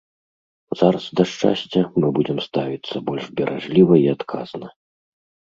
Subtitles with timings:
[0.79, 4.67] Зараз да шчасця мы будзем ставіцца больш беражліва і адказна.